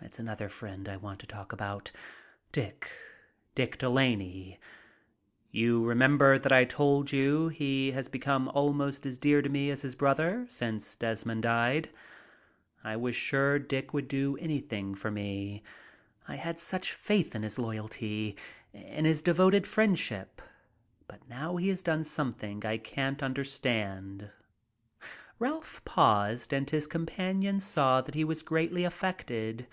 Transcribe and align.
It's 0.00 0.20
another 0.20 0.48
friend 0.48 0.88
I 0.88 0.96
want 0.96 1.18
to 1.20 1.26
talk 1.26 1.52
about. 1.52 1.90
Dick 2.52 2.88
Dick 3.56 3.78
De 3.78 3.88
Laney. 3.90 4.60
You 5.50 5.84
remember 5.84 6.38
that 6.38 6.52
I 6.52 6.64
told 6.64 7.10
you 7.10 7.48
he 7.48 7.90
has 7.90 8.06
become 8.06 8.48
almost 8.50 9.04
as 9.06 9.18
dear 9.18 9.42
to 9.42 9.48
me 9.48 9.70
as 9.70 9.84
a 9.84 9.96
brother, 9.96 10.46
since 10.48 10.94
Desmond 10.94 11.42
died. 11.42 11.90
I 12.84 12.96
was 12.96 13.16
sure 13.16 13.58
Dick 13.58 13.92
would 13.92 14.06
do 14.06 14.38
anything 14.38 14.94
for 14.94 15.10
me. 15.10 15.64
I 16.28 16.36
had 16.36 16.60
such 16.60 16.92
faith 16.92 17.34
in 17.34 17.42
his 17.42 17.58
loyalty, 17.58 18.36
in 18.72 19.04
his 19.04 19.20
devoted 19.20 19.66
friendship, 19.66 20.40
but 21.08 21.28
now 21.28 21.56
he 21.56 21.68
has 21.70 21.82
done 21.82 22.04
something 22.04 22.64
I 22.64 22.78
can't 22.78 23.20
understand." 23.22 24.30
Ralph 25.40 25.84
paused 25.84 26.52
and 26.52 26.70
his 26.70 26.86
companion 26.86 27.58
saw 27.60 28.00
that 28.00 28.14
he 28.14 28.24
was 28.24 28.42
greatly 28.42 28.84
affected. 28.84 29.66